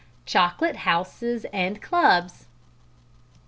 _Chocolate 0.25 0.77
Houses 0.77 1.45
and 1.53 1.79
Clubs. 1.79 2.47